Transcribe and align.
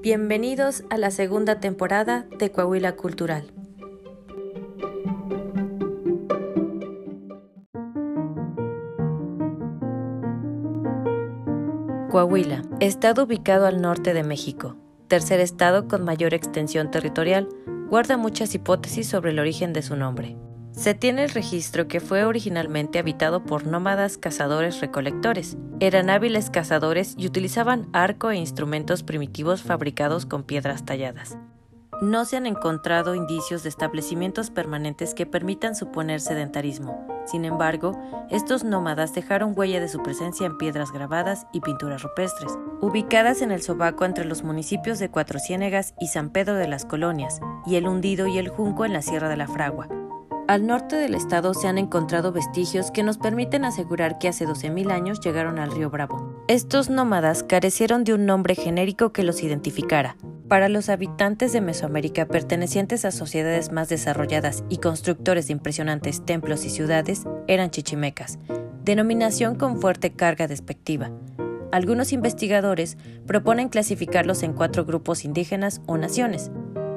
Bienvenidos 0.00 0.84
a 0.90 0.96
la 0.96 1.10
segunda 1.10 1.58
temporada 1.58 2.24
de 2.38 2.52
Coahuila 2.52 2.94
Cultural. 2.94 3.52
Coahuila, 12.12 12.62
estado 12.78 13.24
ubicado 13.24 13.66
al 13.66 13.82
norte 13.82 14.14
de 14.14 14.22
México, 14.22 14.76
tercer 15.08 15.40
estado 15.40 15.88
con 15.88 16.04
mayor 16.04 16.32
extensión 16.32 16.92
territorial, 16.92 17.48
guarda 17.90 18.16
muchas 18.16 18.54
hipótesis 18.54 19.08
sobre 19.08 19.32
el 19.32 19.40
origen 19.40 19.72
de 19.72 19.82
su 19.82 19.96
nombre. 19.96 20.36
Se 20.78 20.94
tiene 20.94 21.24
el 21.24 21.30
registro 21.30 21.88
que 21.88 21.98
fue 21.98 22.24
originalmente 22.24 23.00
habitado 23.00 23.42
por 23.42 23.66
nómadas 23.66 24.16
cazadores-recolectores. 24.16 25.56
Eran 25.80 26.08
hábiles 26.08 26.50
cazadores 26.50 27.16
y 27.18 27.26
utilizaban 27.26 27.88
arco 27.92 28.30
e 28.30 28.36
instrumentos 28.36 29.02
primitivos 29.02 29.60
fabricados 29.60 30.24
con 30.24 30.44
piedras 30.44 30.84
talladas. 30.84 31.36
No 32.00 32.24
se 32.24 32.36
han 32.36 32.46
encontrado 32.46 33.16
indicios 33.16 33.64
de 33.64 33.70
establecimientos 33.70 34.50
permanentes 34.50 35.14
que 35.14 35.26
permitan 35.26 35.74
suponer 35.74 36.20
sedentarismo. 36.20 37.04
Sin 37.26 37.44
embargo, 37.44 37.98
estos 38.30 38.62
nómadas 38.62 39.12
dejaron 39.12 39.54
huella 39.56 39.80
de 39.80 39.88
su 39.88 40.00
presencia 40.00 40.46
en 40.46 40.58
piedras 40.58 40.92
grabadas 40.92 41.48
y 41.52 41.60
pinturas 41.60 42.04
rupestres, 42.04 42.56
ubicadas 42.80 43.42
en 43.42 43.50
el 43.50 43.62
sobaco 43.62 44.04
entre 44.04 44.24
los 44.24 44.44
municipios 44.44 45.00
de 45.00 45.10
Cuatro 45.10 45.40
Ciénegas 45.40 45.94
y 45.98 46.06
San 46.06 46.30
Pedro 46.30 46.54
de 46.54 46.68
las 46.68 46.84
Colonias, 46.84 47.40
y 47.66 47.74
el 47.74 47.88
Hundido 47.88 48.28
y 48.28 48.38
el 48.38 48.48
Junco 48.48 48.84
en 48.84 48.92
la 48.92 49.02
Sierra 49.02 49.28
de 49.28 49.36
la 49.36 49.48
Fragua, 49.48 49.88
al 50.48 50.66
norte 50.66 50.96
del 50.96 51.14
estado 51.14 51.52
se 51.52 51.68
han 51.68 51.76
encontrado 51.76 52.32
vestigios 52.32 52.90
que 52.90 53.02
nos 53.02 53.18
permiten 53.18 53.66
asegurar 53.66 54.18
que 54.18 54.28
hace 54.28 54.46
12.000 54.46 54.90
años 54.90 55.20
llegaron 55.20 55.58
al 55.58 55.70
río 55.70 55.90
Bravo. 55.90 56.42
Estos 56.48 56.88
nómadas 56.88 57.42
carecieron 57.42 58.02
de 58.02 58.14
un 58.14 58.24
nombre 58.24 58.54
genérico 58.54 59.12
que 59.12 59.24
los 59.24 59.42
identificara. 59.42 60.16
Para 60.48 60.70
los 60.70 60.88
habitantes 60.88 61.52
de 61.52 61.60
Mesoamérica 61.60 62.26
pertenecientes 62.26 63.04
a 63.04 63.10
sociedades 63.10 63.70
más 63.72 63.90
desarrolladas 63.90 64.64
y 64.70 64.78
constructores 64.78 65.48
de 65.48 65.52
impresionantes 65.52 66.24
templos 66.24 66.64
y 66.64 66.70
ciudades, 66.70 67.24
eran 67.46 67.70
chichimecas, 67.70 68.38
denominación 68.82 69.54
con 69.54 69.78
fuerte 69.78 70.14
carga 70.14 70.46
despectiva. 70.46 71.10
Algunos 71.72 72.14
investigadores 72.14 72.96
proponen 73.26 73.68
clasificarlos 73.68 74.42
en 74.42 74.54
cuatro 74.54 74.86
grupos 74.86 75.26
indígenas 75.26 75.82
o 75.84 75.98
naciones: 75.98 76.50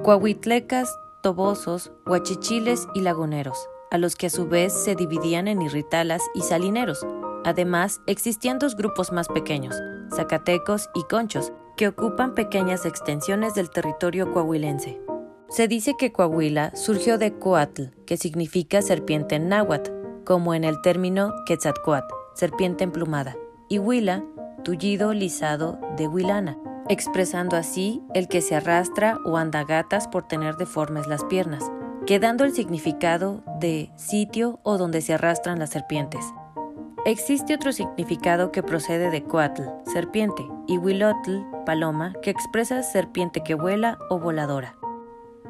coahuitlecas, 0.03 0.89
tobosos, 1.21 1.91
huachichiles 2.05 2.87
y 2.93 3.01
laguneros, 3.01 3.69
a 3.91 3.97
los 3.97 4.15
que 4.15 4.27
a 4.27 4.29
su 4.29 4.47
vez 4.47 4.73
se 4.73 4.95
dividían 4.95 5.47
en 5.47 5.61
irritalas 5.61 6.21
y 6.33 6.41
salineros. 6.41 7.05
Además, 7.43 8.01
existían 8.07 8.59
dos 8.59 8.75
grupos 8.75 9.11
más 9.11 9.27
pequeños, 9.27 9.75
zacatecos 10.15 10.89
y 10.93 11.03
conchos, 11.03 11.51
que 11.77 11.87
ocupan 11.87 12.35
pequeñas 12.35 12.85
extensiones 12.85 13.55
del 13.55 13.69
territorio 13.69 14.31
coahuilense. 14.31 15.01
Se 15.49 15.67
dice 15.67 15.95
que 15.97 16.11
Coahuila 16.11 16.75
surgió 16.75 17.17
de 17.17 17.33
Coatl, 17.37 17.87
que 18.05 18.17
significa 18.17 18.81
serpiente 18.81 19.35
en 19.35 19.49
náhuatl, 19.49 19.91
como 20.25 20.53
en 20.53 20.63
el 20.63 20.81
término 20.81 21.33
Quetzalcoatl, 21.45 22.13
serpiente 22.35 22.83
emplumada, 22.83 23.35
y 23.67 23.79
Huila, 23.79 24.23
tullido 24.63 25.13
lisado 25.13 25.79
de 25.97 26.07
Huilana, 26.07 26.57
expresando 26.91 27.55
así 27.55 28.01
el 28.13 28.27
que 28.27 28.41
se 28.41 28.53
arrastra 28.53 29.17
o 29.23 29.37
anda 29.37 29.63
gatas 29.63 30.09
por 30.09 30.27
tener 30.27 30.57
deformes 30.57 31.07
las 31.07 31.23
piernas, 31.23 31.63
quedando 32.05 32.43
el 32.43 32.53
significado 32.53 33.45
de 33.61 33.89
sitio 33.95 34.59
o 34.63 34.77
donde 34.77 34.99
se 34.99 35.13
arrastran 35.13 35.57
las 35.57 35.69
serpientes. 35.69 36.25
Existe 37.05 37.55
otro 37.55 37.71
significado 37.71 38.51
que 38.51 38.61
procede 38.61 39.09
de 39.09 39.23
coatl, 39.23 39.63
serpiente, 39.91 40.45
y 40.67 40.77
huilotl, 40.77 41.37
paloma, 41.65 42.13
que 42.21 42.29
expresa 42.29 42.83
serpiente 42.83 43.41
que 43.41 43.55
vuela 43.55 43.97
o 44.09 44.19
voladora. 44.19 44.75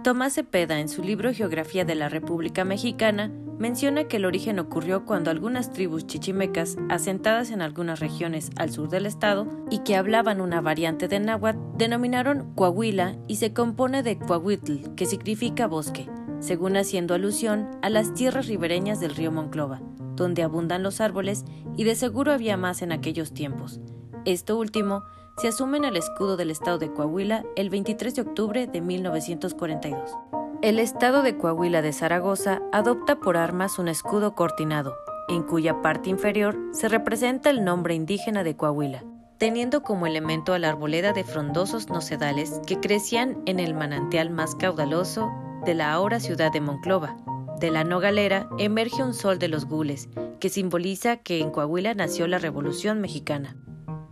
Tomás 0.04 0.34
Cepeda, 0.34 0.80
en 0.80 0.90
su 0.90 1.02
libro 1.02 1.34
Geografía 1.34 1.86
de 1.86 1.96
la 1.96 2.08
República 2.08 2.66
Mexicana, 2.66 3.32
menciona 3.62 4.06
que 4.06 4.18
el 4.18 4.26
origen 4.26 4.58
ocurrió 4.58 5.06
cuando 5.06 5.30
algunas 5.30 5.72
tribus 5.72 6.08
chichimecas, 6.08 6.78
asentadas 6.90 7.52
en 7.52 7.62
algunas 7.62 8.00
regiones 8.00 8.50
al 8.56 8.72
sur 8.72 8.90
del 8.90 9.06
estado 9.06 9.48
y 9.70 9.84
que 9.84 9.96
hablaban 9.96 10.42
una 10.42 10.62
variante 10.62 11.08
de 11.08 11.20
náhuatl, 11.20 11.60
denominaron 11.78 12.56
Coahuila 12.56 13.18
y 13.28 13.36
se 13.36 13.54
compone 13.54 14.02
de 14.02 14.18
Coahuitl, 14.18 14.96
que 14.96 15.06
significa 15.06 15.68
bosque, 15.68 16.10
según 16.40 16.76
haciendo 16.76 17.14
alusión 17.14 17.70
a 17.84 17.92
las 17.92 18.16
tierras 18.16 18.48
ribereñas 18.48 19.00
del 19.00 19.16
río 19.16 19.32
Monclova, 19.32 19.80
donde 20.16 20.42
abundan 20.42 20.82
los 20.82 21.00
árboles 21.00 21.46
y 21.78 21.84
de 21.84 21.94
seguro 21.94 22.34
había 22.34 22.58
más 22.58 22.82
en 22.82 22.92
aquellos 22.92 23.32
tiempos. 23.32 23.80
Esto 24.26 24.58
último 24.58 25.04
se 25.38 25.50
asume 25.50 25.78
en 25.78 25.86
el 25.86 25.98
escudo 25.98 26.36
del 26.36 26.50
estado 26.50 26.80
de 26.80 26.92
Coahuila 26.92 27.46
el 27.56 27.70
23 27.70 28.16
de 28.16 28.22
octubre 28.24 28.66
de 28.66 28.82
1942. 28.82 30.41
El 30.62 30.78
estado 30.78 31.24
de 31.24 31.38
Coahuila 31.38 31.82
de 31.82 31.92
Zaragoza 31.92 32.62
adopta 32.72 33.16
por 33.16 33.36
armas 33.36 33.80
un 33.80 33.88
escudo 33.88 34.36
cortinado, 34.36 34.96
en 35.28 35.42
cuya 35.42 35.82
parte 35.82 36.12
inferior 36.12 36.56
se 36.72 36.88
representa 36.88 37.50
el 37.50 37.64
nombre 37.64 37.96
indígena 37.96 38.44
de 38.44 38.56
Coahuila, 38.56 39.04
teniendo 39.40 39.82
como 39.82 40.06
elemento 40.06 40.54
a 40.54 40.60
la 40.60 40.70
arboleda 40.70 41.14
de 41.14 41.24
frondosos 41.24 41.90
nocedales 41.90 42.62
que 42.68 42.80
crecían 42.80 43.42
en 43.48 43.60
el 43.60 43.74
manantial 43.74 44.30
más 44.30 44.54
caudaloso 44.54 45.32
de 45.66 45.74
la 45.74 45.92
ahora 45.92 46.20
ciudad 46.20 46.52
de 46.52 46.62
Monclova. 46.62 47.18
De 47.60 47.72
la 47.72 47.84
nogalera 47.84 48.48
emerge 48.60 49.02
un 49.02 49.16
sol 49.16 49.40
de 49.40 49.48
los 49.48 49.66
gules, 49.66 50.10
que 50.40 50.50
simboliza 50.50 51.18
que 51.18 51.40
en 51.40 51.50
Coahuila 51.50 51.96
nació 51.96 52.28
la 52.28 52.38
Revolución 52.38 53.02
Mexicana. 53.02 53.56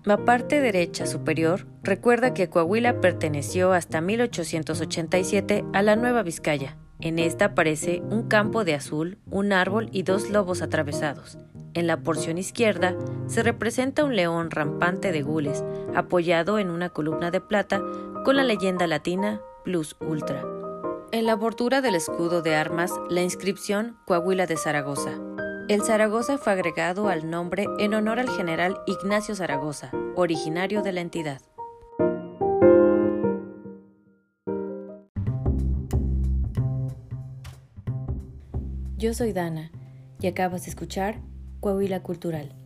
La 0.09 0.17
parte 0.17 0.59
derecha 0.59 1.05
superior 1.05 1.67
recuerda 1.83 2.33
que 2.33 2.49
Coahuila 2.49 2.99
perteneció 2.99 3.73
hasta 3.73 4.01
1887 4.01 5.65
a 5.71 5.83
la 5.83 5.95
Nueva 5.95 6.23
Vizcaya. 6.23 6.79
En 6.99 7.19
esta 7.19 7.45
aparece 7.45 8.01
un 8.09 8.27
campo 8.27 8.63
de 8.63 8.73
azul, 8.73 9.19
un 9.29 9.53
árbol 9.53 9.87
y 9.91 10.01
dos 10.01 10.31
lobos 10.31 10.63
atravesados. 10.63 11.37
En 11.75 11.85
la 11.85 12.01
porción 12.01 12.39
izquierda 12.39 12.95
se 13.27 13.43
representa 13.43 14.03
un 14.03 14.15
león 14.15 14.49
rampante 14.49 15.11
de 15.11 15.21
gules, 15.21 15.63
apoyado 15.93 16.57
en 16.57 16.71
una 16.71 16.89
columna 16.89 17.29
de 17.29 17.41
plata 17.41 17.79
con 18.25 18.35
la 18.35 18.43
leyenda 18.43 18.87
latina 18.87 19.41
Plus 19.63 19.95
Ultra. 19.99 20.43
En 21.11 21.27
la 21.27 21.35
bordura 21.35 21.81
del 21.81 21.93
escudo 21.93 22.41
de 22.41 22.55
armas, 22.55 22.91
la 23.11 23.21
inscripción 23.21 23.95
Coahuila 24.05 24.47
de 24.47 24.57
Zaragoza. 24.57 25.19
El 25.69 25.83
Zaragoza 25.83 26.39
fue 26.39 26.53
agregado 26.53 27.09
al 27.09 27.29
nombre 27.29 27.67
en 27.77 27.93
honor 27.93 28.17
al 28.17 28.27
general 28.27 28.79
Ignacio 28.87 29.35
Zaragoza, 29.35 29.91
originario 30.15 30.81
de 30.81 30.91
la 30.93 31.01
entidad. 31.01 31.43
Yo 38.97 39.13
soy 39.13 39.31
Dana 39.31 39.71
y 40.19 40.25
acabas 40.25 40.63
de 40.63 40.71
escuchar 40.71 41.21
Coahuila 41.59 42.01
Cultural. 42.01 42.58